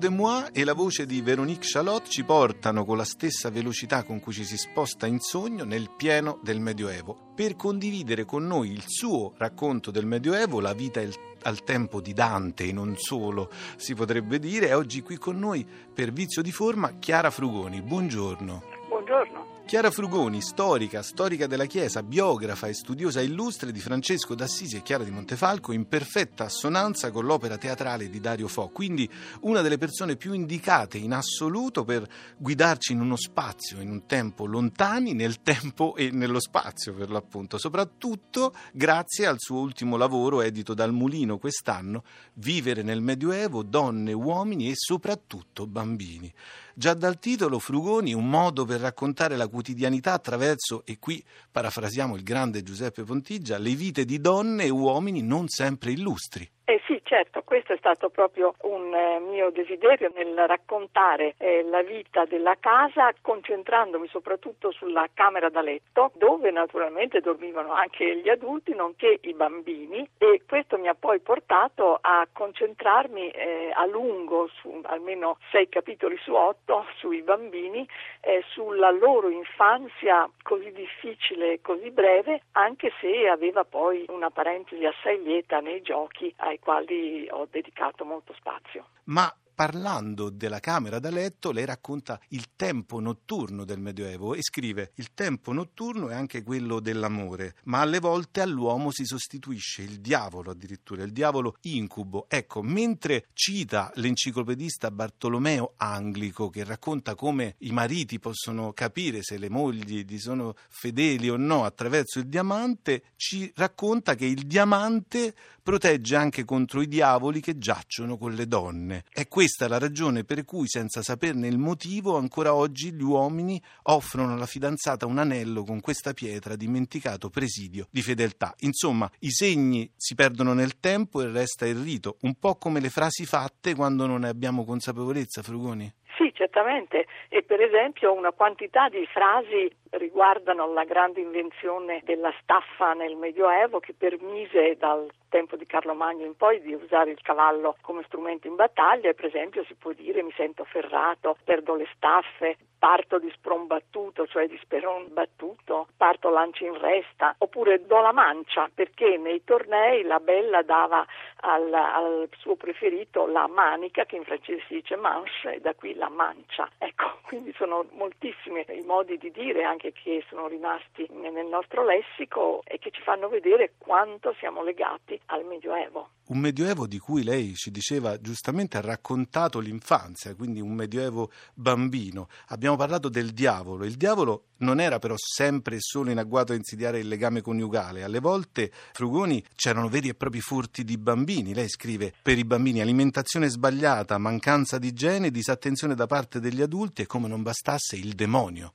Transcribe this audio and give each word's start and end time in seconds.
De 0.00 0.08
moi 0.08 0.48
e 0.54 0.64
la 0.64 0.72
voce 0.72 1.04
di 1.04 1.20
Véronique 1.20 1.68
Chalot 1.68 2.08
ci 2.08 2.24
portano 2.24 2.86
con 2.86 2.96
la 2.96 3.04
stessa 3.04 3.50
velocità 3.50 4.02
con 4.02 4.18
cui 4.18 4.32
ci 4.32 4.44
si 4.44 4.56
sposta 4.56 5.06
in 5.06 5.20
sogno 5.20 5.64
nel 5.64 5.90
pieno 5.94 6.38
del 6.42 6.58
Medioevo 6.58 7.32
per 7.34 7.54
condividere 7.54 8.24
con 8.24 8.46
noi 8.46 8.70
il 8.70 8.82
suo 8.86 9.34
racconto 9.36 9.90
del 9.90 10.06
Medioevo, 10.06 10.58
la 10.58 10.72
vita 10.72 11.02
al 11.42 11.64
tempo 11.64 12.00
di 12.00 12.14
Dante 12.14 12.64
e 12.64 12.72
non 12.72 12.96
solo, 12.96 13.50
si 13.76 13.94
potrebbe 13.94 14.38
dire. 14.38 14.68
È 14.68 14.76
oggi 14.76 15.02
qui 15.02 15.18
con 15.18 15.38
noi 15.38 15.66
per 15.92 16.12
vizio 16.12 16.40
di 16.40 16.50
forma 16.50 16.98
Chiara 16.98 17.30
Frugoni. 17.30 17.82
Buongiorno. 17.82 18.62
Buongiorno. 18.88 19.49
Chiara 19.70 19.92
Frugoni, 19.92 20.40
storica, 20.40 21.00
storica 21.00 21.46
della 21.46 21.66
Chiesa, 21.66 22.02
biografa 22.02 22.66
e 22.66 22.74
studiosa 22.74 23.20
illustre 23.20 23.70
di 23.70 23.78
Francesco 23.78 24.34
d'Assisi 24.34 24.74
e 24.74 24.82
Chiara 24.82 25.04
di 25.04 25.12
Montefalco, 25.12 25.70
in 25.70 25.86
perfetta 25.86 26.46
assonanza 26.46 27.12
con 27.12 27.24
l'opera 27.24 27.56
teatrale 27.56 28.10
di 28.10 28.18
Dario 28.18 28.48
Fo, 28.48 28.66
quindi 28.70 29.08
una 29.42 29.60
delle 29.60 29.78
persone 29.78 30.16
più 30.16 30.32
indicate 30.32 30.98
in 30.98 31.12
assoluto 31.12 31.84
per 31.84 32.04
guidarci 32.36 32.94
in 32.94 33.00
uno 33.00 33.14
spazio, 33.14 33.80
in 33.80 33.90
un 33.90 34.06
tempo 34.06 34.44
lontani, 34.44 35.14
nel 35.14 35.40
tempo 35.40 35.94
e 35.94 36.10
nello 36.10 36.40
spazio 36.40 36.92
per 36.92 37.08
l'appunto, 37.08 37.56
soprattutto 37.56 38.52
grazie 38.72 39.26
al 39.26 39.36
suo 39.38 39.60
ultimo 39.60 39.96
lavoro 39.96 40.40
edito 40.40 40.74
dal 40.74 40.92
Mulino 40.92 41.38
quest'anno, 41.38 42.02
Vivere 42.32 42.82
nel 42.82 43.02
Medioevo, 43.02 43.62
donne, 43.62 44.12
uomini 44.12 44.68
e 44.68 44.72
soprattutto 44.74 45.68
bambini. 45.68 46.34
Già 46.74 46.94
dal 46.94 47.18
titolo 47.18 47.58
Frugoni, 47.58 48.14
un 48.14 48.30
modo 48.30 48.64
per 48.64 48.80
raccontare 48.80 49.36
la 49.36 49.48
quotidianità 49.60 50.14
attraverso, 50.14 50.84
e 50.86 50.98
qui 50.98 51.22
parafrasiamo 51.52 52.16
il 52.16 52.22
grande 52.22 52.62
Giuseppe 52.62 53.02
Pontigia, 53.02 53.58
le 53.58 53.74
vite 53.74 54.06
di 54.06 54.18
donne 54.18 54.64
e 54.64 54.70
uomini 54.70 55.22
non 55.22 55.48
sempre 55.48 55.92
illustri. 55.92 56.48
Eh 56.64 56.80
sì, 56.86 56.99
certo, 57.10 57.42
questo 57.42 57.72
è 57.72 57.76
stato 57.76 58.08
proprio 58.08 58.54
un 58.60 58.94
eh, 58.94 59.18
mio 59.18 59.50
desiderio 59.50 60.12
nel 60.14 60.46
raccontare 60.46 61.34
eh, 61.38 61.64
la 61.64 61.82
vita 61.82 62.24
della 62.24 62.54
casa, 62.60 63.12
concentrandomi 63.20 64.06
soprattutto 64.06 64.70
sulla 64.70 65.08
camera 65.12 65.48
da 65.48 65.60
letto, 65.60 66.12
dove 66.14 66.52
naturalmente 66.52 67.20
dormivano 67.20 67.72
anche 67.72 68.18
gli 68.18 68.28
adulti, 68.28 68.76
nonché 68.76 69.18
i 69.22 69.34
bambini, 69.34 70.08
e 70.18 70.42
questo 70.46 70.78
mi 70.78 70.86
ha 70.86 70.94
poi 70.94 71.18
portato 71.18 71.98
a 72.00 72.28
concentrarmi 72.32 73.30
eh, 73.30 73.72
a 73.74 73.86
lungo, 73.86 74.48
su 74.60 74.80
almeno 74.84 75.38
sei 75.50 75.68
capitoli 75.68 76.16
su 76.22 76.32
otto, 76.32 76.86
sui 76.98 77.22
bambini, 77.22 77.84
eh, 78.20 78.44
sulla 78.50 78.92
loro 78.92 79.30
infanzia 79.30 80.30
così 80.44 80.70
difficile 80.70 81.54
e 81.54 81.60
così 81.60 81.90
breve, 81.90 82.42
anche 82.52 82.92
se 83.00 83.26
aveva 83.26 83.64
poi 83.64 84.04
una 84.10 84.30
parentesi 84.30 84.86
assai 84.86 85.20
lieta 85.24 85.58
nei 85.58 85.82
giochi 85.82 86.32
ai 86.36 86.60
quali 86.60 86.99
ho 87.30 87.46
dedicato 87.50 88.04
molto 88.04 88.34
spazio. 88.34 88.88
Ma 89.04 89.32
parlando 89.60 90.30
della 90.30 90.58
camera 90.58 90.98
da 90.98 91.10
letto, 91.10 91.52
lei 91.52 91.66
racconta 91.66 92.18
il 92.28 92.52
tempo 92.56 92.98
notturno 92.98 93.66
del 93.66 93.78
Medioevo 93.78 94.32
e 94.32 94.40
scrive: 94.40 94.92
Il 94.94 95.12
tempo 95.12 95.52
notturno 95.52 96.08
è 96.08 96.14
anche 96.14 96.42
quello 96.42 96.80
dell'amore, 96.80 97.56
ma 97.64 97.80
alle 97.80 97.98
volte 97.98 98.40
all'uomo 98.40 98.90
si 98.90 99.04
sostituisce 99.04 99.82
il 99.82 100.00
diavolo, 100.00 100.52
addirittura 100.52 101.02
il 101.02 101.12
diavolo 101.12 101.58
incubo. 101.64 102.24
Ecco, 102.30 102.62
mentre 102.62 103.26
cita 103.34 103.92
l'enciclopedista 103.96 104.90
Bartolomeo 104.90 105.74
Anglico, 105.76 106.48
che 106.48 106.64
racconta 106.64 107.14
come 107.14 107.56
i 107.58 107.70
mariti 107.70 108.18
possono 108.18 108.72
capire 108.72 109.22
se 109.22 109.36
le 109.36 109.50
mogli 109.50 110.06
gli 110.06 110.18
sono 110.18 110.54
fedeli 110.70 111.28
o 111.28 111.36
no 111.36 111.66
attraverso 111.66 112.18
il 112.18 112.28
diamante, 112.28 113.02
ci 113.14 113.52
racconta 113.54 114.14
che 114.14 114.24
il 114.24 114.46
diamante 114.46 115.34
protegge 115.62 116.16
anche 116.16 116.44
contro 116.44 116.80
i 116.80 116.88
diavoli 116.88 117.40
che 117.40 117.58
giacciono 117.58 118.16
con 118.16 118.32
le 118.32 118.48
donne. 118.48 119.04
È 119.08 119.28
questa 119.50 119.66
la 119.66 119.84
ragione 119.84 120.22
per 120.22 120.44
cui, 120.44 120.68
senza 120.68 121.02
saperne 121.02 121.48
il 121.48 121.58
motivo, 121.58 122.16
ancora 122.16 122.54
oggi 122.54 122.92
gli 122.92 123.02
uomini 123.02 123.60
offrono 123.84 124.34
alla 124.34 124.46
fidanzata 124.46 125.06
un 125.06 125.18
anello 125.18 125.64
con 125.64 125.80
questa 125.80 126.12
pietra 126.12 126.54
dimenticato 126.54 127.30
presidio 127.30 127.88
di 127.90 128.00
fedeltà. 128.00 128.54
Insomma, 128.60 129.10
i 129.20 129.30
segni 129.30 129.90
si 129.96 130.14
perdono 130.14 130.52
nel 130.52 130.78
tempo 130.78 131.20
e 131.20 131.32
resta 131.32 131.66
il 131.66 131.82
rito, 131.82 132.18
un 132.20 132.34
po' 132.38 132.54
come 132.54 132.78
le 132.78 132.90
frasi 132.90 133.26
fatte 133.26 133.74
quando 133.74 134.06
non 134.06 134.20
ne 134.20 134.28
abbiamo 134.28 134.64
consapevolezza, 134.64 135.42
Frugoni. 135.42 135.92
Sì, 136.16 136.30
certamente, 136.32 137.06
e 137.28 137.42
per 137.42 137.60
esempio 137.60 138.12
una 138.12 138.30
quantità 138.30 138.88
di 138.88 139.04
frasi 139.12 139.68
riguardano 139.90 140.72
la 140.72 140.84
grande 140.84 141.20
invenzione 141.20 142.02
della 142.04 142.32
staffa 142.42 142.92
nel 142.92 143.16
Medioevo 143.16 143.80
che 143.80 143.94
permise 143.96 144.76
dal 144.76 145.10
tempo 145.28 145.56
di 145.56 145.66
Carlo 145.66 145.94
Magno 145.94 146.26
in 146.26 146.36
poi 146.36 146.60
di 146.60 146.74
usare 146.74 147.10
il 147.10 147.20
cavallo 147.22 147.76
come 147.80 148.02
strumento 148.04 148.46
in 148.46 148.56
battaglia 148.56 149.08
e 149.08 149.14
per 149.14 149.26
esempio 149.26 149.64
si 149.64 149.74
può 149.74 149.92
dire 149.92 150.22
mi 150.22 150.32
sento 150.36 150.64
ferrato, 150.64 151.36
perdo 151.44 151.74
le 151.74 151.88
staffe, 151.94 152.56
parto 152.80 153.18
di 153.18 153.30
sprombattuto, 153.36 154.26
cioè 154.26 154.48
di 154.48 154.58
speron 154.62 155.08
battuto, 155.12 155.88
parto 155.98 156.30
lancio 156.30 156.64
in 156.64 156.78
resta, 156.78 157.34
oppure 157.36 157.84
do 157.84 158.00
la 158.00 158.12
mancia, 158.12 158.70
perché 158.74 159.18
nei 159.18 159.44
tornei 159.44 160.02
la 160.02 160.18
bella 160.18 160.62
dava 160.62 161.06
al, 161.40 161.72
al 161.72 162.28
suo 162.38 162.56
preferito 162.56 163.26
la 163.26 163.46
manica, 163.48 164.06
che 164.06 164.16
in 164.16 164.24
francese 164.24 164.64
si 164.66 164.74
dice 164.74 164.96
manche, 164.96 165.56
e 165.56 165.60
da 165.60 165.74
qui 165.74 165.94
la 165.94 166.08
mancia. 166.08 166.68
Ecco, 166.78 167.18
quindi 167.28 167.52
sono 167.52 167.84
moltissimi 167.92 168.64
i 168.68 168.84
modi 168.86 169.18
di 169.18 169.30
dire 169.30 169.62
anche 169.62 169.79
che 169.80 170.24
sono 170.28 170.46
rimasti 170.46 171.08
nel 171.10 171.46
nostro 171.46 171.84
lessico 171.84 172.62
e 172.64 172.78
che 172.78 172.90
ci 172.90 173.00
fanno 173.02 173.28
vedere 173.28 173.72
quanto 173.78 174.34
siamo 174.38 174.62
legati 174.62 175.18
al 175.26 175.44
Medioevo. 175.44 176.10
Un 176.30 176.38
Medioevo 176.38 176.86
di 176.86 176.98
cui 176.98 177.24
lei 177.24 177.54
ci 177.54 177.70
diceva 177.70 178.20
giustamente 178.20 178.76
ha 178.76 178.80
raccontato 178.80 179.58
l'infanzia, 179.58 180.36
quindi 180.36 180.60
un 180.60 180.74
Medioevo 180.74 181.30
bambino. 181.54 182.28
Abbiamo 182.48 182.76
parlato 182.76 183.08
del 183.08 183.30
diavolo. 183.30 183.84
Il 183.84 183.96
diavolo 183.96 184.44
non 184.58 184.78
era 184.78 184.98
però 184.98 185.14
sempre 185.16 185.76
e 185.76 185.80
solo 185.80 186.10
in 186.10 186.18
agguato 186.18 186.52
a 186.52 186.56
insidiare 186.56 187.00
il 187.00 187.08
legame 187.08 187.40
coniugale. 187.40 188.04
Alle 188.04 188.20
volte, 188.20 188.70
Frugoni, 188.92 189.42
c'erano 189.56 189.88
veri 189.88 190.10
e 190.10 190.14
propri 190.14 190.40
furti 190.40 190.84
di 190.84 190.98
bambini. 190.98 191.54
Lei 191.54 191.68
scrive 191.68 192.12
per 192.22 192.38
i 192.38 192.44
bambini 192.44 192.80
alimentazione 192.80 193.48
sbagliata, 193.48 194.18
mancanza 194.18 194.78
di 194.78 194.88
igiene, 194.88 195.30
disattenzione 195.30 195.94
da 195.94 196.06
parte 196.06 196.38
degli 196.38 196.62
adulti 196.62 197.02
e 197.02 197.06
come 197.06 197.26
non 197.26 197.42
bastasse 197.42 197.96
il 197.96 198.14
demonio. 198.14 198.74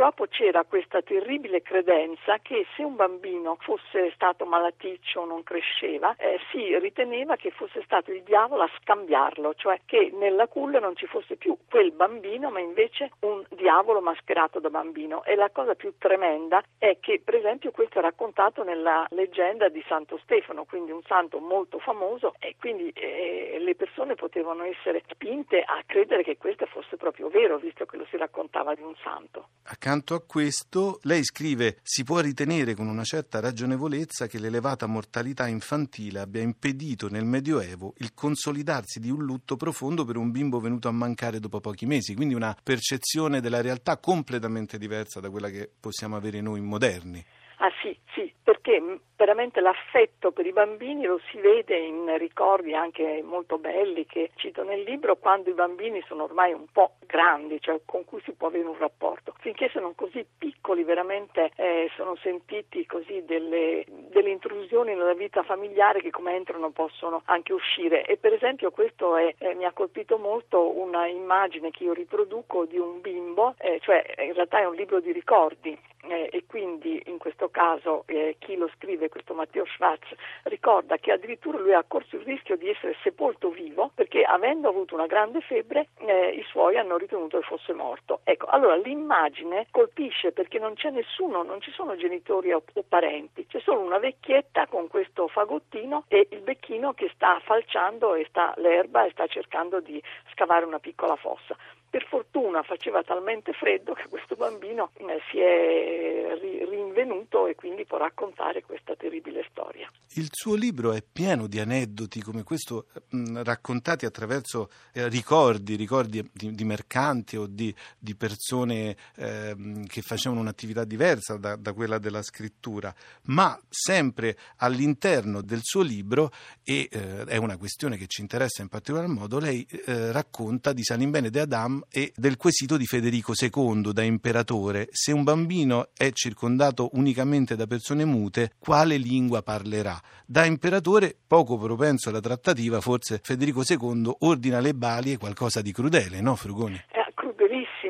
Purtroppo 0.00 0.28
c'era 0.28 0.64
questa 0.64 1.02
terribile 1.02 1.60
credenza 1.60 2.38
che 2.38 2.64
se 2.74 2.82
un 2.82 2.96
bambino 2.96 3.58
fosse 3.60 4.10
stato 4.14 4.46
malaticcio 4.46 5.20
o 5.20 5.24
non 5.26 5.42
cresceva, 5.42 6.16
eh, 6.16 6.38
si 6.50 6.74
riteneva 6.78 7.36
che 7.36 7.50
fosse 7.50 7.82
stato 7.84 8.10
il 8.10 8.22
diavolo 8.22 8.62
a 8.62 8.70
scambiarlo, 8.80 9.52
cioè 9.56 9.78
che 9.84 10.10
nella 10.14 10.46
culla 10.46 10.78
non 10.78 10.96
ci 10.96 11.04
fosse 11.04 11.36
più 11.36 11.54
quel 11.68 11.92
bambino, 11.92 12.48
ma 12.48 12.60
invece 12.60 13.10
un 13.20 13.44
diavolo 13.50 14.00
mascherato 14.00 14.58
da 14.58 14.70
bambino. 14.70 15.22
E 15.24 15.34
la 15.34 15.50
cosa 15.50 15.74
più 15.74 15.92
tremenda 15.98 16.62
è 16.78 16.96
che, 16.98 17.20
per 17.22 17.34
esempio, 17.34 17.70
questo 17.70 17.98
è 17.98 18.00
raccontato 18.00 18.64
nella 18.64 19.04
leggenda 19.10 19.68
di 19.68 19.84
Santo 19.86 20.18
Stefano, 20.22 20.64
quindi 20.64 20.92
un 20.92 21.02
santo 21.02 21.40
molto 21.40 21.78
famoso, 21.78 22.36
e 22.38 22.56
quindi 22.58 22.88
eh, 22.94 23.58
le 23.60 23.74
persone 23.74 24.14
potevano 24.14 24.64
essere 24.64 25.02
spinte 25.10 25.60
a 25.60 25.82
credere 25.84 26.22
che 26.22 26.38
questo 26.38 26.64
fosse 26.64 26.96
proprio 26.96 27.28
vero, 27.28 27.58
visto 27.58 27.84
che 27.84 27.98
lo 27.98 28.06
si 28.08 28.16
raccontava 28.16 28.74
di 28.74 28.80
un 28.80 28.94
santo. 29.02 29.48
Accanto 29.90 30.14
a 30.14 30.22
questo, 30.24 31.00
lei 31.02 31.24
scrive: 31.24 31.78
Si 31.82 32.04
può 32.04 32.20
ritenere 32.20 32.76
con 32.76 32.86
una 32.86 33.02
certa 33.02 33.40
ragionevolezza 33.40 34.28
che 34.28 34.38
l'elevata 34.38 34.86
mortalità 34.86 35.48
infantile 35.48 36.20
abbia 36.20 36.42
impedito 36.42 37.08
nel 37.08 37.24
Medioevo 37.24 37.94
il 37.96 38.14
consolidarsi 38.14 39.00
di 39.00 39.10
un 39.10 39.24
lutto 39.24 39.56
profondo 39.56 40.04
per 40.04 40.16
un 40.16 40.30
bimbo 40.30 40.60
venuto 40.60 40.86
a 40.86 40.92
mancare 40.92 41.40
dopo 41.40 41.58
pochi 41.58 41.86
mesi, 41.86 42.14
quindi 42.14 42.34
una 42.34 42.56
percezione 42.62 43.40
della 43.40 43.60
realtà 43.60 43.98
completamente 43.98 44.78
diversa 44.78 45.18
da 45.18 45.28
quella 45.28 45.48
che 45.48 45.68
possiamo 45.80 46.14
avere 46.14 46.40
noi 46.40 46.60
moderni. 46.60 47.26
Ah 47.56 47.72
sì, 47.82 47.98
sì, 48.14 48.32
perché 48.42 49.00
veramente 49.16 49.60
l'affetto 49.60 50.32
per 50.32 50.46
i 50.46 50.52
bambini 50.52 51.04
lo 51.04 51.20
si 51.30 51.38
vede 51.38 51.76
in 51.76 52.16
ricordi 52.16 52.74
anche 52.74 53.22
molto 53.22 53.58
belli 53.58 54.06
che 54.06 54.30
cito 54.36 54.64
nel 54.64 54.82
libro 54.82 55.16
quando 55.16 55.50
i 55.50 55.54
bambini 55.54 56.02
sono 56.06 56.24
ormai 56.24 56.54
un 56.54 56.64
po' 56.72 56.94
grandi, 57.04 57.60
cioè 57.60 57.80
con 57.84 58.04
cui 58.04 58.22
si 58.24 58.32
può 58.32 58.48
avere 58.48 58.66
un 58.66 58.78
rapporto. 58.78 59.34
Finché 59.40 59.68
sono 59.68 59.92
così 59.94 60.24
piccoli 60.38 60.84
veramente 60.84 61.50
eh, 61.56 61.90
sono 61.96 62.16
sentiti 62.16 62.86
così 62.86 63.22
delle, 63.26 63.84
delle, 64.10 64.30
intrusioni 64.30 64.94
nella 64.94 65.14
vita 65.14 65.42
familiare 65.42 66.00
che 66.00 66.10
come 66.10 66.34
entrano 66.34 66.70
possono 66.70 67.20
anche 67.26 67.52
uscire 67.52 68.04
e 68.06 68.16
per 68.16 68.32
esempio 68.32 68.70
questo 68.70 69.16
è, 69.16 69.34
eh, 69.36 69.54
mi 69.54 69.64
ha 69.64 69.72
colpito 69.72 70.16
molto 70.16 70.78
una 70.78 71.06
immagine 71.06 71.70
che 71.70 71.84
io 71.84 71.92
riproduco 71.92 72.64
di 72.64 72.78
un 72.78 73.00
bimbo, 73.02 73.54
eh, 73.58 73.80
cioè 73.80 74.02
in 74.18 74.32
realtà 74.32 74.60
è 74.60 74.64
un 74.64 74.74
libro 74.74 75.00
di 75.00 75.12
ricordi 75.12 75.78
eh, 76.08 76.28
e 76.32 76.44
quindi 76.46 77.02
in 77.06 77.18
questo 77.18 77.50
caso 77.50 78.04
chi 78.38 78.56
lo 78.56 78.70
scrive, 78.76 79.08
questo 79.08 79.34
Matteo 79.34 79.64
Schwarz, 79.66 80.06
ricorda 80.44 80.96
che 80.98 81.12
addirittura 81.12 81.58
lui 81.58 81.74
ha 81.74 81.84
corso 81.86 82.16
il 82.16 82.22
rischio 82.22 82.56
di 82.56 82.68
essere 82.68 82.96
sepolto 83.02 83.50
vivo 83.50 83.90
perché 83.94 84.22
avendo 84.22 84.68
avuto 84.68 84.94
una 84.94 85.06
grande 85.06 85.40
febbre 85.40 85.88
eh, 85.98 86.30
i 86.30 86.44
suoi 86.44 86.76
hanno 86.76 86.96
ritenuto 86.96 87.38
che 87.38 87.46
fosse 87.46 87.72
morto. 87.72 88.20
Ecco, 88.24 88.46
allora 88.46 88.76
l'immagine 88.76 89.66
colpisce 89.70 90.32
perché 90.32 90.58
non 90.58 90.74
c'è 90.74 90.90
nessuno, 90.90 91.42
non 91.42 91.60
ci 91.60 91.70
sono 91.70 91.96
genitori 91.96 92.52
o, 92.52 92.62
o 92.72 92.84
parenti, 92.86 93.46
c'è 93.46 93.60
solo 93.60 93.80
una 93.80 93.98
vecchietta 93.98 94.66
con 94.66 94.88
questo 94.88 95.28
fagottino 95.28 96.04
e 96.08 96.28
il 96.30 96.40
becchino 96.40 96.92
che 96.92 97.10
sta 97.14 97.40
falciando 97.44 98.14
e 98.14 98.26
sta 98.28 98.54
l'erba 98.56 99.04
e 99.04 99.10
sta 99.10 99.26
cercando 99.26 99.80
di 99.80 100.02
scavare 100.32 100.64
una 100.64 100.78
piccola 100.78 101.16
fossa. 101.16 101.56
Per 101.90 102.04
fortuna 102.04 102.62
faceva 102.62 103.02
talmente 103.02 103.52
freddo 103.52 103.94
che 103.94 104.06
questo 104.08 104.36
bambino 104.36 104.90
eh, 104.98 105.20
si 105.28 105.40
è 105.40 106.38
ri- 106.40 106.64
rinvenuto 106.90 107.46
e 107.46 107.54
quindi 107.54 107.86
può 107.86 107.98
raccontare 107.98 108.62
questa 108.62 108.94
terribile 108.96 109.46
storia. 109.50 109.90
Il 110.14 110.28
suo 110.30 110.54
libro 110.54 110.92
è 110.92 111.02
pieno 111.02 111.46
di 111.46 111.60
aneddoti 111.60 112.20
come 112.20 112.42
questo 112.42 112.86
mh, 113.10 113.42
raccontati 113.42 114.06
attraverso 114.06 114.70
eh, 114.92 115.08
ricordi, 115.08 115.76
ricordi 115.76 116.28
di, 116.32 116.54
di, 116.54 116.64
mercanti 116.64 117.36
o 117.36 117.46
di, 117.46 117.72
di 117.96 118.16
persone 118.16 118.96
eh, 119.16 119.84
che 119.86 120.02
facevano 120.02 120.40
un'attività 120.40 120.84
diversa 120.84 121.36
da, 121.36 121.54
da, 121.54 121.72
quella 121.72 121.98
della 121.98 122.22
scrittura, 122.22 122.92
ma 123.26 123.58
sempre 123.68 124.36
all'interno 124.56 125.42
del 125.42 125.60
suo 125.62 125.82
libro, 125.82 126.32
e 126.64 126.88
eh, 126.90 127.24
è 127.24 127.36
una 127.36 127.56
questione 127.56 127.96
che 127.96 128.06
ci 128.08 128.20
interessa 128.20 128.62
in 128.62 128.68
particolar 128.68 129.06
modo, 129.06 129.38
lei 129.38 129.64
eh, 129.86 130.10
racconta 130.10 130.72
di 130.72 130.82
Salimbene 130.82 131.30
de 131.30 131.40
Adam 131.40 131.84
e 131.88 132.12
del 132.16 132.36
quesito 132.36 132.76
di 132.76 132.86
Federico 132.86 133.32
II 133.38 133.92
da 133.92 134.02
imperatore. 134.02 134.88
Se 134.90 135.12
un 135.12 135.22
bambino 135.22 135.90
è 135.96 136.10
circondato 136.12 136.79
unicamente 136.92 137.56
da 137.56 137.66
persone 137.66 138.04
mute, 138.04 138.52
quale 138.58 138.96
lingua 138.96 139.42
parlerà? 139.42 140.00
Da 140.26 140.44
imperatore, 140.44 141.16
poco 141.26 141.58
propenso 141.58 142.08
alla 142.08 142.20
trattativa, 142.20 142.80
forse 142.80 143.20
Federico 143.22 143.62
II 143.66 144.16
ordina 144.20 144.60
le 144.60 144.74
balie 144.74 145.18
qualcosa 145.18 145.60
di 145.60 145.72
crudele, 145.72 146.20
no 146.20 146.36
Frugoni? 146.36 146.80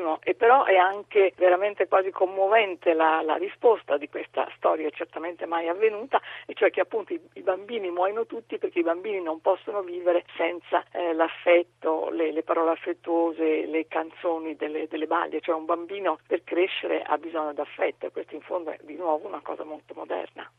Eh, 0.01 0.09
bellissimo 0.11 0.19
e 0.23 0.33
però 0.33 0.65
è 0.65 0.75
anche 0.75 1.33
veramente 1.37 1.87
quasi 1.87 2.09
commovente 2.09 2.93
la, 2.93 3.21
la, 3.21 3.35
risposta 3.35 3.97
di 3.97 4.09
questa 4.09 4.47
storia 4.55 4.89
certamente 4.89 5.45
mai 5.45 5.67
avvenuta 5.67 6.19
e 6.45 6.53
cioè 6.53 6.71
che 6.71 6.81
appunto 6.81 7.13
i, 7.13 7.21
i, 7.33 7.41
bambini 7.41 7.89
muoiono 7.89 8.25
tutti 8.25 8.57
perché 8.57 8.79
i 8.79 8.83
bambini 8.83 9.21
non 9.21 9.39
possono 9.41 9.81
vivere 9.81 10.25
senza 10.35 10.83
eh, 10.91 11.13
l'affetto, 11.13 12.09
le, 12.09 12.31
le, 12.31 12.43
parole 12.43 12.71
affettuose, 12.71 13.65
le 13.65 13.87
canzoni 13.87 14.55
delle, 14.55 14.87
delle 14.87 15.07
baglie, 15.07 15.41
cioè 15.41 15.55
un 15.55 15.65
bambino 15.65 16.19
per 16.27 16.43
crescere 16.43 17.01
ha 17.03 17.17
bisogno 17.17 17.53
d'affetto 17.53 18.07
e 18.07 18.11
questo 18.11 18.35
in 18.35 18.41
fondo 18.41 18.71
è 18.71 18.79
di 18.81 18.95
nuovo 18.95 19.27
una 19.27 19.41
cosa 19.41 19.63
molto 19.63 19.93
moderna. 19.95 20.49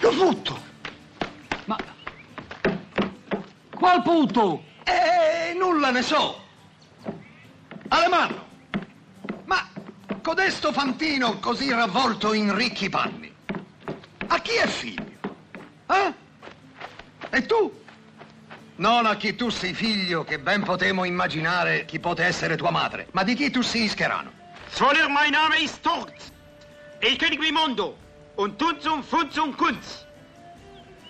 L'ho 0.00 0.10
tutto! 0.10 0.72
Ma... 1.66 1.76
Qual 3.84 4.00
punto? 4.00 4.64
Eh, 4.82 5.52
nulla 5.52 5.90
ne 5.90 6.00
so. 6.00 6.40
Alemanno! 7.88 8.46
Ma 9.44 9.68
codesto 10.22 10.72
fantino 10.72 11.38
così 11.38 11.70
ravvolto 11.70 12.32
in 12.32 12.54
ricchi 12.54 12.88
panni, 12.88 13.30
a 14.28 14.40
chi 14.40 14.52
è 14.52 14.66
figlio? 14.66 15.36
Eh? 15.86 16.14
E 17.28 17.44
tu? 17.44 17.70
Non 18.76 19.04
a 19.04 19.16
chi 19.16 19.36
tu 19.36 19.50
sei 19.50 19.74
figlio, 19.74 20.24
che 20.24 20.38
ben 20.38 20.62
potemo 20.62 21.04
immaginare 21.04 21.84
chi 21.84 22.00
pote 22.00 22.24
essere 22.24 22.56
tua 22.56 22.70
madre, 22.70 23.08
ma 23.10 23.22
di 23.22 23.34
chi 23.34 23.50
tu 23.50 23.60
sei 23.60 23.88
scherano. 23.88 24.32
Svoller, 24.70 25.10
mein 25.10 25.32
Name 25.32 25.58
ist 25.58 25.82
Torz. 25.82 26.32
Il 27.02 27.18
König 27.18 27.50
Mondo. 27.50 27.98
Un 28.36 28.56
tunz, 28.56 28.86
un 28.86 29.02
funz, 29.02 29.36
un 29.36 29.54
kunz. 29.54 30.06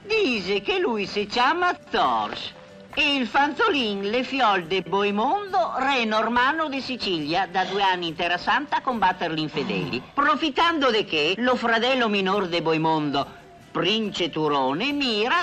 Dice 0.03 0.61
che 0.61 0.81
lui 0.81 1.07
si 1.07 1.25
chiama 1.27 1.73
Thors. 1.73 2.63
E 2.97 3.17
il 3.17 3.27
fanzolin 3.27 4.03
Le 4.09 4.23
Fiol 4.23 4.67
de 4.67 4.83
Boimondo, 4.83 5.75
re 5.79 6.05
normanno 6.05 6.69
di 6.69 6.81
Sicilia, 6.81 7.49
da 7.51 7.65
due 7.65 7.83
anni 7.83 8.07
in 8.07 8.15
Terra 8.15 8.39
Santa 8.39 8.77
a 8.77 8.83
combattere 8.83 9.35
gli 9.35 9.41
infedeli. 9.41 10.01
Profittando 10.15 10.93
di 10.93 11.05
che, 11.05 11.35
lo 11.39 11.57
fratello 11.57 12.09
minor 12.09 12.47
de 12.47 12.63
Boimondo, 12.63 13.27
Prince 13.73 14.31
Turone, 14.31 14.93
mira 14.93 15.35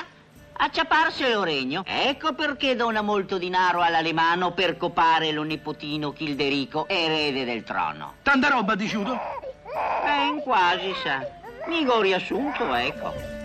a 0.53 0.69
ciaparsi 0.69 1.29
lo 1.29 1.43
regno. 1.43 1.83
Ecco 1.85 2.33
perché 2.33 2.77
dona 2.77 3.01
molto 3.01 3.37
denaro 3.37 3.81
all'alemano 3.81 4.51
per 4.51 4.77
copare 4.77 5.33
lo 5.33 5.43
nipotino 5.43 6.13
Childerico, 6.13 6.87
erede 6.87 7.43
del 7.43 7.65
trono. 7.65 8.13
Tanta 8.23 8.47
roba, 8.47 8.75
diciuto? 8.75 9.13
Eh, 9.13 10.41
quasi, 10.41 10.93
sa. 11.03 11.27
Mica 11.67 11.99
riassunto, 11.99 12.73
ecco. 12.73 13.40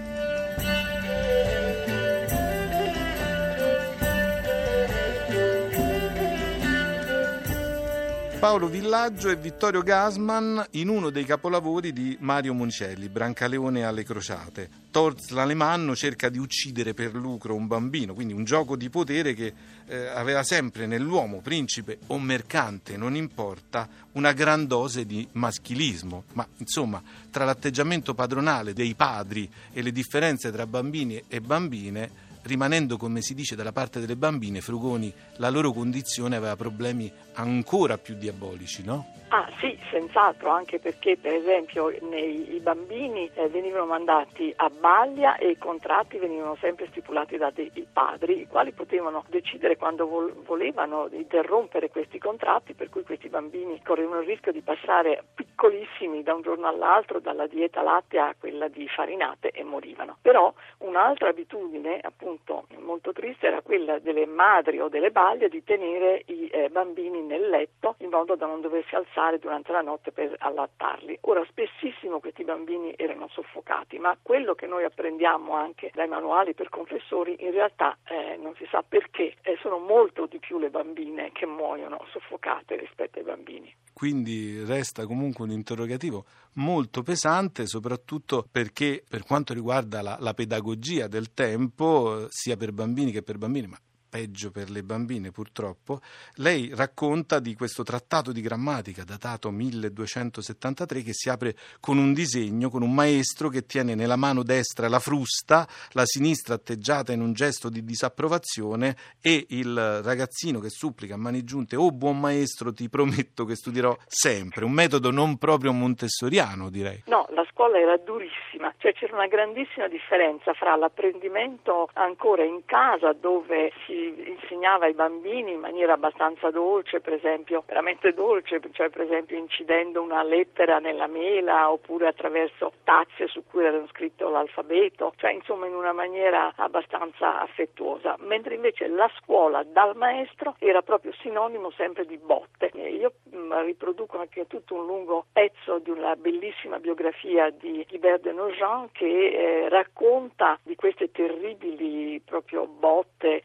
Paolo 8.47 8.69
Villaggio 8.69 9.29
e 9.29 9.35
Vittorio 9.35 9.83
Gasman 9.83 10.65
in 10.75 10.89
uno 10.89 11.11
dei 11.11 11.25
capolavori 11.25 11.93
di 11.93 12.17
Mario 12.21 12.55
Moncelli, 12.55 13.09
Brancaleone 13.09 13.83
alle 13.83 14.05
crociate. 14.05 14.71
Torz 14.93 15.31
l'Alemanno 15.31 15.97
cerca 15.97 16.29
di 16.29 16.39
uccidere 16.39 16.95
per 16.95 17.13
lucro 17.13 17.57
un 17.57 17.67
bambino, 17.67 18.15
quindi 18.15 18.33
un 18.33 18.45
gioco 18.45 18.77
di 18.77 18.89
potere 18.89 19.35
che 19.35 19.53
eh, 19.89 20.07
aveva 20.07 20.45
sempre 20.45 20.87
nell'uomo, 20.87 21.41
principe 21.41 21.99
o 22.07 22.21
mercante, 22.21 22.97
non 22.97 23.17
importa, 23.17 23.89
una 24.13 24.31
gran 24.31 24.69
dose 24.69 25.07
di 25.07 25.27
maschilismo. 25.33 26.23
Ma 26.35 26.47
insomma, 26.59 27.03
tra 27.33 27.45
l'atteggiamento 27.45 28.15
padronale 28.15 28.75
dei 28.75 28.95
padri 28.95 29.51
e 29.73 29.83
le 29.83 29.91
differenze 29.91 30.53
tra 30.53 30.69
bambini 30.69 31.21
e 31.27 31.41
bambine, 31.41 32.25
rimanendo 32.47 32.97
come 32.97 33.21
si 33.21 33.35
dice 33.35 33.57
dalla 33.57 33.73
parte 33.73 34.01
delle 34.01 34.17
bambine, 34.17 34.61
Frugoni, 34.61 35.13
la 35.37 35.51
loro 35.51 35.73
condizione 35.73 36.37
aveva 36.37 36.57
problemi 36.57 37.13
ancora 37.35 37.99
più 37.99 38.15
diabolici, 38.15 38.85
no? 38.85 39.15
Ah 39.29 39.49
sì, 39.59 39.77
senz'altro, 39.91 40.51
anche 40.51 40.79
perché 40.79 41.17
per 41.17 41.35
esempio 41.35 41.93
nei, 42.03 42.55
i 42.55 42.61
bambini 42.61 43.29
eh, 43.35 43.49
venivano 43.49 43.85
mandati 43.85 44.53
a 44.55 44.71
baglia 44.71 45.37
e 45.37 45.51
i 45.51 45.59
contratti 45.59 46.19
venivano 46.19 46.57
sempre 46.61 46.87
stipulati 46.91 47.37
da 47.37 47.51
dei 47.51 47.87
padri, 47.93 48.43
i 48.43 48.47
quali 48.47 48.71
potevano 48.71 49.25
decidere 49.29 49.77
quando 49.77 50.07
vol- 50.07 50.33
volevano 50.45 51.09
interrompere 51.11 51.91
questi 51.91 52.19
contratti, 52.19 52.75
per 52.75 52.89
cui 52.89 53.03
questi 53.03 53.29
bambini 53.29 53.83
correvano 53.83 54.21
il 54.21 54.29
rischio 54.29 54.53
di 54.53 54.61
passare 54.61 55.25
piccolissimi 55.35 56.23
da 56.23 56.33
un 56.33 56.43
giorno 56.43 56.69
all'altro, 56.69 57.19
dalla 57.19 57.49
dieta 57.49 57.83
lattea 57.83 58.29
a 58.29 58.35
quella 58.39 58.69
di 58.69 58.87
farinate 58.87 59.51
e 59.51 59.65
morivano. 59.65 60.19
Però 60.23 60.55
un'altra 60.79 61.31
abitudine, 61.31 61.99
appunto 62.01 62.36
molto 62.79 63.13
triste, 63.13 63.47
era 63.47 63.61
quella 63.61 63.99
delle 63.99 64.27
madri 64.27 64.81
o 64.81 64.89
delle 64.89 65.11
baglie 65.11 65.49
di 65.49 65.63
tenere 65.65 66.23
i 66.27 66.49
eh, 66.49 66.69
bambini 66.71 67.21
nel 67.21 67.49
letto 67.49 67.97
in 67.99 68.11
modo 68.11 68.37
da 68.37 68.47
non 68.47 68.61
doversi 68.61 68.95
alzare 68.95 69.39
durante 69.39 69.73
la 69.73 69.83
notte 69.83 70.13
per 70.13 70.35
allattarli. 70.39 71.19
Ora, 71.23 71.45
spessissimo 71.45 72.21
questi 72.21 72.45
bambini 72.45 72.95
erano 72.97 73.29
soffocati, 73.29 73.99
ma 73.99 74.17
quello 74.21 74.55
che 74.55 74.67
noi 74.67 74.85
apprendiamo 74.85 75.53
anche 75.53 75.91
dai 75.95 76.09
manuali 76.09 76.55
per 76.55 76.69
confessori, 76.69 77.37
in 77.41 77.51
realtà 77.51 77.97
eh, 78.09 78.37
non 78.37 78.55
si 78.57 78.67
sa 78.71 78.83
perché, 78.87 79.35
eh, 79.43 79.57
sono 79.61 79.79
molto 79.79 80.27
di 80.27 80.39
più 80.39 80.59
le 80.59 80.71
bambine 80.71 81.33
che 81.33 81.47
muoiono 81.47 82.05
soffocate 82.11 82.77
rispetto 82.77 83.19
ai 83.19 83.25
bambini. 83.25 83.75
Quindi 83.97 84.63
resta 84.63 85.07
comunque 85.07 85.47
un 85.47 85.53
interrogativo 85.53 86.27
molto 86.57 87.03
pesante, 87.03 87.67
soprattutto 87.67 88.47
perché 88.51 89.03
per 89.09 89.23
quanto 89.23 89.55
riguarda 89.55 90.03
la, 90.03 90.19
la 90.21 90.35
pedagogia 90.35 91.07
del 91.07 91.33
tempo, 91.33 92.27
sia 92.29 92.59
per 92.59 92.73
bambini 92.73 93.11
che 93.11 93.23
per 93.23 93.39
bambini, 93.39 93.69
ma 93.69 93.81
peggio 94.09 94.51
per 94.51 94.71
le 94.71 94.83
bambine 94.83 95.31
purtroppo, 95.31 96.01
lei 96.37 96.71
racconta 96.75 97.39
di 97.39 97.55
questo 97.55 97.83
trattato 97.83 98.33
di 98.33 98.41
grammatica 98.41 99.05
datato 99.05 99.51
1273 99.51 101.03
che 101.03 101.13
si 101.13 101.29
apre 101.29 101.57
con 101.81 101.99
un 101.99 102.13
disegno, 102.13 102.71
con 102.71 102.83
un 102.83 102.95
maestro 102.95 103.49
che 103.49 103.67
tiene 103.67 103.95
nella 103.95 104.17
mano 104.17 104.43
destra 104.43 104.89
la 104.89 104.99
frusta, 104.99 105.67
la 105.93 106.05
sinistra 106.05 106.55
atteggiata 106.55 107.13
in 107.13 107.21
un 107.21 107.33
gesto 107.33 107.69
di 107.69 107.85
disapprovazione 107.85 108.97
e 109.21 109.47
il 109.51 110.03
ragazzino 110.03 110.61
che 110.61 110.71
supplica 110.71 111.15
a 111.15 111.19
mani 111.19 111.45
giunte, 111.45 111.77
oh 111.77 111.91
buon 111.91 112.21
maestro 112.21 112.73
ti 112.73 112.89
prometto 112.89 113.45
che 113.45 113.57
studierò 113.57 113.97
sempre, 114.07 114.65
un 114.65 114.73
metodo 114.73 115.11
non 115.11 115.37
proprio 115.39 115.73
montessoriano 115.73 116.71
direi. 116.71 117.03
No, 117.07 117.27
la 117.31 117.47
scuola 117.51 117.79
era 117.79 117.97
durissima, 117.97 118.73
cioè 118.79 118.93
c'era 118.93 119.15
una 119.15 119.27
grandissima 119.27 119.89
differenza 119.89 120.53
fra 120.55 120.77
l'apprendimento 120.77 121.89
ancora 121.95 122.45
in 122.45 122.65
casa 122.65 123.13
dove 123.13 123.73
si 123.87 123.96
insegnava 123.97 124.87
ai 124.87 124.95
bambini 124.95 125.53
in 125.53 125.61
maniera 125.61 125.95
abbastanza 125.95 126.51
dolce, 126.51 127.01
per 127.01 127.15
esempio, 127.15 127.65
veramente 127.67 128.13
dolce, 128.13 128.61
cioè 128.73 128.91
per 128.91 129.03
esempio 129.03 129.37
incidendo 129.37 130.03
una 130.03 130.23
lettera 130.23 130.79
nella 130.79 131.07
mela 131.07 131.71
oppure 131.71 132.09
attraverso 132.09 132.73
tazze 132.85 133.27
su 133.29 133.45
cui 133.49 133.65
erano 133.65 133.87
scritto 133.89 134.29
l'alfabeto, 134.29 135.13
cioè 135.17 135.33
insomma 135.33 135.67
in 135.67 135.75
una 135.75 135.93
maniera 135.93 136.53
abbastanza 136.57 137.41
affettuosa, 137.41 138.17
mentre 138.21 138.55
invece 138.55 138.89
la 138.89 139.11
scuola 139.19 139.63
dal 139.63 139.97
maestro 139.97 140.57
era 140.59 140.83
proprio 140.83 141.13
sinonimo 141.21 141.71
sempre 141.71 142.05
di 142.07 142.19
botte. 142.19 142.71
Io 142.75 143.13
mm, 143.35 143.53
riproduco 143.65 144.19
anche 144.19 144.47
tutto 144.47 144.75
un 144.75 144.87
lungo 144.87 145.27
pezzo 145.33 145.79
di 145.79 145.91
una 145.91 146.15
bellissima 146.17 146.79
biografia 146.79 147.51
di 147.51 147.87
Hubert 147.91 148.23
de 148.23 148.33
Nogent 148.33 148.91
che 148.93 149.05
eh, 149.07 149.69
racconta 149.69 150.59
di 150.63 150.75
queste 150.75 151.11
terribili 151.11 152.21
proprio 152.25 152.67
botte 152.67 153.45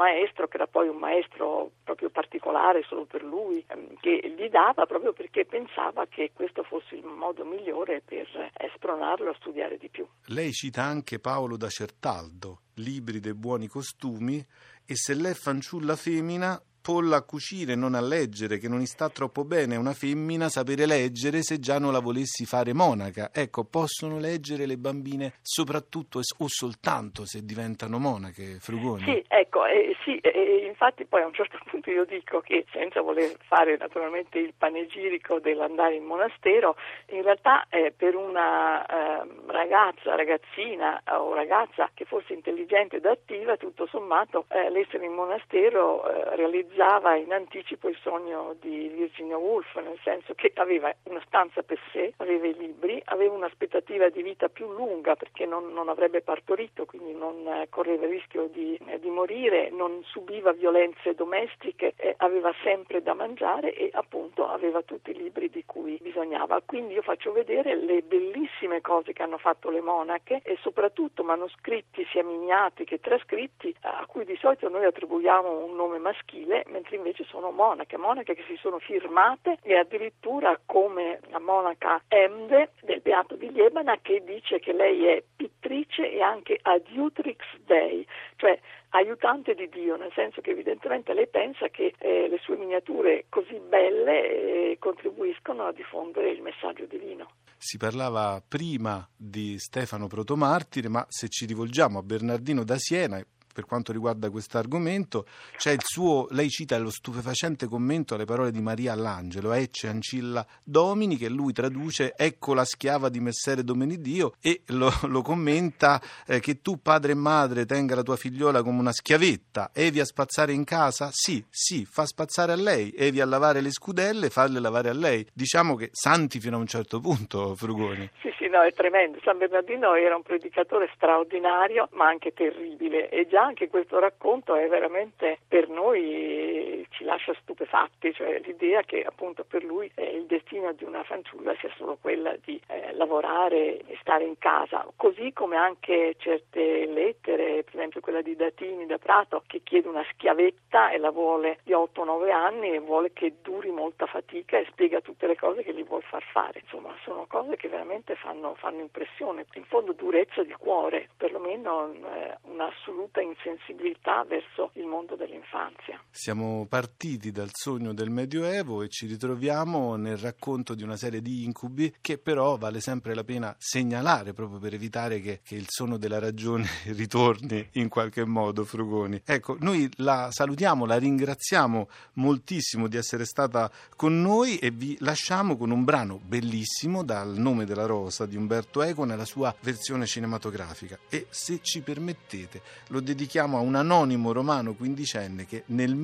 maestro, 0.00 0.48
che 0.48 0.56
era 0.56 0.66
poi 0.66 0.88
un 0.88 0.96
maestro 0.96 1.72
proprio 1.84 2.08
particolare 2.08 2.82
solo 2.88 3.04
per 3.04 3.22
lui, 3.22 3.62
ehm, 3.68 3.96
che 4.00 4.34
gli 4.36 4.48
dava 4.48 4.86
proprio 4.86 5.12
perché 5.12 5.44
pensava 5.44 6.06
che 6.06 6.30
questo 6.32 6.62
fosse 6.62 6.94
il 6.94 7.04
modo 7.04 7.44
migliore 7.44 8.00
per 8.02 8.26
eh, 8.34 8.70
spronarlo 8.74 9.30
a 9.30 9.34
studiare 9.34 9.76
di 9.76 9.88
più. 9.90 10.06
Lei 10.26 10.52
cita 10.52 10.82
anche 10.82 11.18
Paolo 11.18 11.56
da 11.58 11.68
Certaldo, 11.68 12.62
libri 12.76 13.20
dei 13.20 13.34
buoni 13.34 13.66
costumi, 13.66 14.44
e 14.86 14.96
se 14.96 15.14
lei 15.14 15.34
fanciulla 15.34 15.94
femmina 15.96 16.60
polla 16.80 17.16
a 17.16 17.22
cucire, 17.22 17.74
non 17.74 17.94
a 17.94 18.00
leggere, 18.00 18.58
che 18.58 18.68
non 18.68 18.80
gli 18.80 18.86
sta 18.86 19.08
troppo 19.08 19.44
bene 19.44 19.76
una 19.76 19.92
femmina 19.92 20.48
sapere 20.48 20.86
leggere 20.86 21.42
se 21.42 21.58
già 21.58 21.78
non 21.78 21.92
la 21.92 22.00
volessi 22.00 22.44
fare 22.44 22.72
monaca. 22.72 23.30
Ecco, 23.32 23.64
possono 23.64 24.18
leggere 24.18 24.66
le 24.66 24.76
bambine 24.76 25.34
soprattutto 25.42 26.18
o 26.18 26.46
soltanto 26.48 27.24
se 27.26 27.44
diventano 27.44 27.98
monache, 27.98 28.58
Frugoni? 28.60 29.04
Sì, 29.04 29.24
ecco, 29.28 29.66
eh, 29.66 29.94
sì, 30.04 30.16
eh, 30.18 30.64
infatti 30.66 31.04
poi 31.04 31.22
a 31.22 31.26
un 31.26 31.34
certo 31.34 31.58
punto 31.68 31.90
io 31.90 32.04
dico 32.04 32.40
che 32.40 32.64
senza 32.72 33.00
voler 33.00 33.36
fare 33.46 33.76
naturalmente 33.76 34.38
il 34.38 34.54
panegirico 34.56 35.38
dell'andare 35.40 35.96
in 35.96 36.04
monastero, 36.04 36.76
in 37.10 37.22
realtà 37.22 37.66
eh, 37.68 37.92
per 37.94 38.14
una 38.14 38.86
eh, 38.86 39.26
ragazza, 39.46 40.14
ragazzina 40.14 41.02
o 41.18 41.34
ragazza 41.34 41.90
che 41.92 42.04
fosse 42.04 42.32
intelligente 42.32 42.96
ed 42.96 43.06
attiva, 43.06 43.56
tutto 43.56 43.86
sommato 43.86 44.46
eh, 44.48 44.70
l'essere 44.70 45.04
in 45.04 45.12
monastero 45.12 46.08
eh, 46.08 46.36
realizza 46.36 46.69
realizzava 46.70 47.16
in 47.16 47.32
anticipo 47.32 47.88
il 47.88 47.98
sogno 48.02 48.56
di 48.60 48.88
Virginia 48.88 49.36
Woolf, 49.36 49.76
nel 49.76 49.98
senso 50.02 50.34
che 50.34 50.52
aveva 50.54 50.94
una 51.04 51.22
stanza 51.26 51.62
per 51.62 51.78
sé, 51.92 52.12
aveva 52.18 52.46
i 52.46 52.54
libri, 52.54 53.00
aveva 53.06 53.34
un'aspettativa 53.34 54.08
di 54.08 54.22
vita 54.22 54.48
più 54.48 54.72
lunga 54.72 55.16
perché 55.16 55.46
non, 55.46 55.72
non 55.72 55.88
avrebbe 55.88 56.22
partorito, 56.22 56.86
quindi 56.86 57.12
non 57.12 57.46
eh, 57.46 57.66
correva 57.68 58.06
il 58.06 58.12
rischio 58.12 58.48
di, 58.52 58.78
eh, 58.86 58.98
di, 59.00 59.10
morire, 59.10 59.70
non 59.70 60.02
subiva 60.04 60.52
violenze 60.52 61.14
domestiche, 61.14 61.94
eh, 61.96 62.14
aveva 62.18 62.52
sempre 62.62 63.02
da 63.02 63.14
mangiare 63.14 63.74
e 63.74 63.90
appunto 63.92 64.46
aveva 64.46 64.82
tutti 64.82 65.10
i 65.10 65.14
libri 65.14 65.50
di 65.50 65.64
cui 65.66 65.98
bisognava. 66.00 66.62
Quindi 66.64 66.94
io 66.94 67.02
faccio 67.02 67.32
vedere 67.32 67.74
le 67.74 68.02
bellissime 68.02 68.80
cose 68.80 69.12
che 69.12 69.22
hanno 69.22 69.38
fatto 69.38 69.70
le 69.70 69.80
monache 69.80 70.40
e 70.42 70.56
soprattutto 70.60 71.24
manoscritti 71.24 72.06
sia 72.10 72.24
miniati 72.24 72.84
che 72.84 73.00
trascritti 73.00 73.74
a 73.82 74.04
cui 74.06 74.24
di 74.24 74.36
solito 74.36 74.68
noi 74.68 74.84
attribuiamo 74.84 75.64
un 75.64 75.74
nome 75.74 75.98
maschile 75.98 76.59
mentre 76.68 76.96
invece 76.96 77.24
sono 77.24 77.50
monache, 77.50 77.96
monache 77.96 78.34
che 78.34 78.44
si 78.46 78.56
sono 78.56 78.78
firmate 78.78 79.58
e 79.62 79.76
addirittura 79.76 80.58
come 80.64 81.20
la 81.30 81.40
monaca 81.40 82.02
Emde 82.08 82.72
del 82.82 83.00
Beato 83.00 83.36
di 83.36 83.50
Liebana 83.50 83.98
che 84.00 84.22
dice 84.24 84.58
che 84.58 84.72
lei 84.72 85.06
è 85.06 85.22
pittrice 85.36 86.10
e 86.10 86.20
anche 86.20 86.58
adiutrix 86.60 87.38
dei, 87.64 88.06
cioè 88.36 88.58
aiutante 88.90 89.54
di 89.54 89.68
Dio, 89.68 89.96
nel 89.96 90.12
senso 90.14 90.40
che 90.40 90.50
evidentemente 90.50 91.12
lei 91.14 91.28
pensa 91.28 91.68
che 91.68 91.94
eh, 91.98 92.28
le 92.28 92.38
sue 92.42 92.56
miniature 92.56 93.26
così 93.28 93.60
belle 93.60 94.70
eh, 94.70 94.76
contribuiscono 94.78 95.66
a 95.66 95.72
diffondere 95.72 96.30
il 96.30 96.42
messaggio 96.42 96.86
divino. 96.86 97.30
Si 97.56 97.76
parlava 97.76 98.42
prima 98.46 99.06
di 99.14 99.58
Stefano 99.58 100.06
Protomartire, 100.06 100.88
ma 100.88 101.04
se 101.08 101.28
ci 101.28 101.44
rivolgiamo 101.44 101.98
a 101.98 102.02
Bernardino 102.02 102.64
da 102.64 102.76
Siena, 102.78 103.22
per 103.60 103.68
quanto 103.68 103.92
riguarda 103.92 104.30
questo 104.30 104.56
argomento, 104.56 105.26
c'è 105.56 105.72
il 105.72 105.82
suo, 105.82 106.26
lei 106.30 106.48
cita 106.48 106.78
lo 106.78 106.90
stupefacente 106.90 107.66
commento 107.66 108.14
alle 108.14 108.24
parole 108.24 108.50
di 108.50 108.60
Maria 108.62 108.92
all'Angelo, 108.92 109.52
Ecce 109.52 109.88
Ancilla 109.88 110.46
Domini, 110.64 111.16
che 111.16 111.28
lui 111.28 111.52
traduce 111.52 112.14
Ecco 112.16 112.54
la 112.54 112.64
schiava 112.64 113.10
di 113.10 113.20
Messere 113.20 113.62
Domenidio 113.62 114.32
e 114.40 114.62
lo, 114.68 114.90
lo 115.08 115.20
commenta 115.20 116.00
eh, 116.26 116.40
che 116.40 116.62
tu 116.62 116.80
padre 116.80 117.12
e 117.12 117.16
madre 117.16 117.66
tenga 117.66 117.94
la 117.94 118.02
tua 118.02 118.16
figliola 118.16 118.62
come 118.62 118.78
una 118.78 118.92
schiavetta, 118.92 119.70
evi 119.74 120.00
a 120.00 120.04
spazzare 120.04 120.52
in 120.52 120.64
casa? 120.64 121.10
Sì, 121.12 121.44
sì, 121.50 121.84
fa 121.84 122.06
spazzare 122.06 122.52
a 122.52 122.56
lei, 122.56 122.92
evi 122.96 123.20
a 123.20 123.26
lavare 123.26 123.60
le 123.60 123.70
scudelle, 123.70 124.30
farle 124.30 124.58
lavare 124.58 124.88
a 124.88 124.94
lei. 124.94 125.26
Diciamo 125.34 125.74
che 125.74 125.90
santi 125.92 126.40
fino 126.40 126.56
a 126.56 126.60
un 126.60 126.66
certo 126.66 126.98
punto, 127.00 127.54
Frugoni. 127.54 128.08
Sì, 128.22 128.32
sì, 128.38 128.48
no, 128.48 128.62
è 128.62 128.72
tremendo. 128.72 129.18
San 129.22 129.36
Bernardino 129.36 129.94
era 129.94 130.16
un 130.16 130.22
predicatore 130.22 130.90
straordinario, 130.94 131.88
ma 131.92 132.06
anche 132.06 132.32
terribile 132.32 133.10
e 133.10 133.26
già 133.26 133.42
anche 133.50 133.68
questo 133.68 133.98
racconto 133.98 134.54
è 134.54 134.68
veramente 134.68 135.38
per 135.46 135.68
noi 135.68 136.86
ci 137.00 137.04
lascia 137.04 137.34
stupefatti, 137.40 138.12
cioè 138.12 138.40
l'idea 138.44 138.82
che 138.82 139.02
appunto 139.02 139.42
per 139.42 139.64
lui 139.64 139.90
eh, 139.94 140.16
il 140.16 140.26
destino 140.26 140.70
di 140.74 140.84
una 140.84 141.02
fanciulla 141.02 141.54
sia 141.58 141.72
solo 141.78 141.96
quella 141.98 142.36
di 142.44 142.60
eh, 142.66 142.92
lavorare 142.92 143.78
e 143.78 143.96
stare 144.02 144.24
in 144.24 144.36
casa, 144.36 144.86
così 144.96 145.32
come 145.32 145.56
anche 145.56 146.14
certe 146.18 146.84
lettere, 146.84 147.62
per 147.64 147.74
esempio 147.74 148.00
quella 148.00 148.20
di 148.20 148.36
Datini 148.36 148.84
da 148.84 148.98
Prato 148.98 149.42
che 149.46 149.62
chiede 149.64 149.88
una 149.88 150.04
schiavetta 150.12 150.90
e 150.90 150.98
la 150.98 151.10
vuole 151.10 151.60
di 151.64 151.72
8-9 151.72 152.30
anni 152.30 152.74
e 152.74 152.80
vuole 152.80 153.14
che 153.14 153.36
duri 153.40 153.70
molta 153.70 154.04
fatica 154.04 154.58
e 154.58 154.66
spiega 154.68 155.00
tutte 155.00 155.26
le 155.26 155.36
cose 155.36 155.62
che 155.62 155.72
gli 155.72 155.84
vuol 155.84 156.02
far 156.02 156.22
fare. 156.22 156.60
Insomma, 156.60 156.94
sono 157.02 157.24
cose 157.26 157.56
che 157.56 157.68
veramente 157.68 158.14
fanno, 158.16 158.54
fanno 158.56 158.80
impressione, 158.80 159.46
in 159.54 159.64
fondo 159.64 159.94
durezza 159.94 160.42
di 160.42 160.54
cuore, 160.58 161.08
perlomeno 161.16 161.92
eh, 161.92 162.36
un'assoluta 162.42 163.22
insensibilità 163.22 164.22
verso 164.24 164.70
il 164.74 164.84
mondo 164.84 165.16
dell'infanzia. 165.16 165.98
Siamo 166.10 166.66
partiti 166.90 167.30
dal 167.30 167.50
sogno 167.52 167.94
del 167.94 168.10
Medioevo 168.10 168.82
e 168.82 168.88
ci 168.88 169.06
ritroviamo 169.06 169.94
nel 169.94 170.16
racconto 170.16 170.74
di 170.74 170.82
una 170.82 170.96
serie 170.96 171.22
di 171.22 171.44
incubi 171.44 171.94
che 172.00 172.18
però 172.18 172.58
vale 172.58 172.80
sempre 172.80 173.14
la 173.14 173.22
pena 173.22 173.54
segnalare 173.58 174.32
proprio 174.32 174.58
per 174.58 174.74
evitare 174.74 175.20
che, 175.20 175.40
che 175.44 175.54
il 175.54 175.66
sonno 175.68 175.98
della 175.98 176.18
ragione 176.18 176.68
ritorni 176.90 177.66
in 177.74 177.88
qualche 177.88 178.24
modo, 178.24 178.64
Frugoni. 178.64 179.22
Ecco, 179.24 179.56
noi 179.60 179.88
la 179.96 180.30
salutiamo, 180.32 180.84
la 180.84 180.98
ringraziamo 180.98 181.88
moltissimo 182.14 182.88
di 182.88 182.96
essere 182.96 183.24
stata 183.24 183.70
con 183.94 184.20
noi 184.20 184.58
e 184.58 184.72
vi 184.72 184.96
lasciamo 185.00 185.56
con 185.56 185.70
un 185.70 185.84
brano 185.84 186.20
bellissimo 186.22 187.04
dal 187.04 187.38
nome 187.38 187.66
della 187.66 187.86
rosa 187.86 188.26
di 188.26 188.36
Umberto 188.36 188.82
Eco 188.82 189.04
nella 189.04 189.24
sua 189.24 189.54
versione 189.60 190.06
cinematografica 190.06 190.98
e 191.08 191.28
se 191.30 191.60
ci 191.62 191.82
permettete 191.82 192.60
lo 192.88 193.00
dedichiamo 193.00 193.56
a 193.56 193.60
un 193.60 193.76
anonimo 193.76 194.32
romano 194.32 194.74
quindicenne 194.74 195.46
che 195.46 195.62
nel 195.66 195.94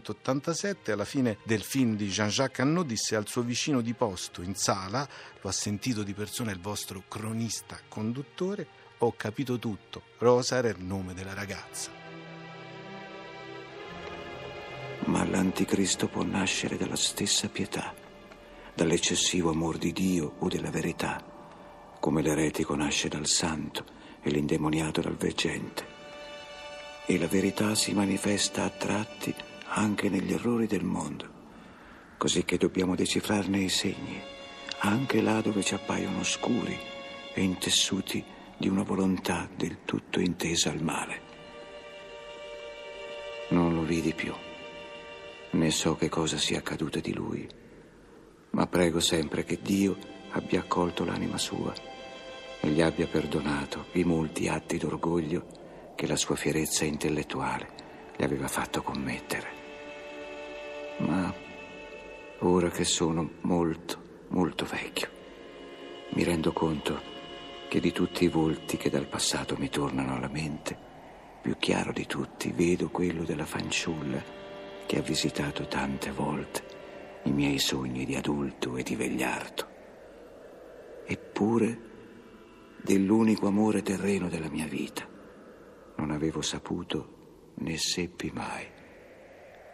1987 0.00 0.92
alla 0.92 1.04
fine 1.04 1.38
del 1.44 1.62
film 1.62 1.96
di 1.96 2.08
Jean-Jacques 2.08 2.60
Annot 2.60 2.86
disse 2.86 3.16
al 3.16 3.26
suo 3.26 3.42
vicino 3.42 3.80
di 3.80 3.94
posto 3.94 4.42
in 4.42 4.54
sala 4.54 5.08
lo 5.40 5.48
ha 5.48 5.52
sentito 5.52 6.02
di 6.02 6.14
persona 6.14 6.50
il 6.50 6.60
vostro 6.60 7.02
cronista 7.08 7.78
conduttore 7.88 8.66
ho 8.98 9.14
capito 9.16 9.58
tutto 9.58 10.02
Rosa 10.18 10.56
era 10.56 10.68
il 10.68 10.80
nome 10.80 11.14
della 11.14 11.34
ragazza 11.34 11.90
ma 15.04 15.24
l'anticristo 15.24 16.08
può 16.08 16.22
nascere 16.24 16.76
dalla 16.76 16.96
stessa 16.96 17.48
pietà 17.48 17.94
dall'eccessivo 18.74 19.50
amor 19.50 19.78
di 19.78 19.92
Dio 19.92 20.34
o 20.38 20.48
della 20.48 20.70
verità 20.70 21.34
come 22.06 22.22
l'eretico 22.22 22.76
nasce 22.76 23.08
dal 23.08 23.26
santo 23.26 23.84
e 24.22 24.30
l'indemoniato 24.30 25.00
dal 25.00 25.16
veggente. 25.16 25.84
E 27.06 27.18
la 27.18 27.26
verità 27.26 27.74
si 27.74 27.92
manifesta 27.94 28.64
a 28.64 28.70
tratti 28.70 29.34
anche 29.68 30.08
negli 30.08 30.32
errori 30.32 30.66
del 30.66 30.84
mondo, 30.84 31.28
così 32.16 32.44
che 32.44 32.56
dobbiamo 32.56 32.94
decifrarne 32.94 33.58
i 33.58 33.68
segni, 33.68 34.20
anche 34.78 35.20
là 35.20 35.40
dove 35.40 35.62
ci 35.62 35.74
appaiono 35.74 36.20
oscuri 36.20 36.78
e 37.34 37.42
intessuti 37.42 38.24
di 38.56 38.68
una 38.68 38.82
volontà 38.82 39.48
del 39.54 39.78
tutto 39.84 40.20
intesa 40.20 40.70
al 40.70 40.82
male. 40.82 41.20
Non 43.48 43.74
lo 43.74 43.82
vidi 43.82 44.12
più, 44.12 44.34
né 45.50 45.70
so 45.70 45.94
che 45.96 46.08
cosa 46.08 46.38
sia 46.38 46.58
accaduto 46.58 47.00
di 47.00 47.12
lui, 47.12 47.46
ma 48.50 48.66
prego 48.66 49.00
sempre 49.00 49.44
che 49.44 49.58
Dio 49.60 49.96
abbia 50.30 50.60
accolto 50.60 51.04
l'anima 51.04 51.38
sua 51.38 51.72
e 52.60 52.68
gli 52.68 52.80
abbia 52.80 53.06
perdonato 53.06 53.86
i 53.92 54.04
molti 54.04 54.48
atti 54.48 54.78
d'orgoglio 54.78 55.92
che 55.94 56.06
la 56.06 56.16
sua 56.16 56.36
fierezza 56.36 56.84
intellettuale 56.84 57.68
gli 58.16 58.22
aveva 58.22 58.48
fatto 58.48 58.82
commettere. 58.82 59.55
Ma 60.98 61.32
ora 62.40 62.70
che 62.70 62.84
sono 62.84 63.30
molto, 63.42 64.24
molto 64.28 64.64
vecchio, 64.64 65.08
mi 66.10 66.24
rendo 66.24 66.52
conto 66.52 67.14
che 67.68 67.80
di 67.80 67.92
tutti 67.92 68.24
i 68.24 68.28
volti 68.28 68.76
che 68.76 68.88
dal 68.88 69.06
passato 69.06 69.56
mi 69.58 69.68
tornano 69.68 70.16
alla 70.16 70.28
mente, 70.28 70.76
più 71.42 71.56
chiaro 71.58 71.92
di 71.92 72.06
tutti, 72.06 72.50
vedo 72.50 72.88
quello 72.88 73.24
della 73.24 73.44
fanciulla 73.44 74.22
che 74.86 74.98
ha 74.98 75.02
visitato 75.02 75.66
tante 75.66 76.10
volte 76.10 76.64
i 77.24 77.32
miei 77.32 77.58
sogni 77.58 78.04
di 78.04 78.14
adulto 78.14 78.76
e 78.76 78.82
di 78.82 78.96
vegliardo. 78.96 79.74
Eppure, 81.04 81.80
dell'unico 82.82 83.46
amore 83.46 83.82
terreno 83.82 84.28
della 84.28 84.48
mia 84.48 84.66
vita, 84.66 85.06
non 85.96 86.10
avevo 86.10 86.40
saputo 86.40 87.52
né 87.56 87.76
seppi 87.76 88.30
mai 88.32 88.64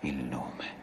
il 0.00 0.16
nome. 0.16 0.81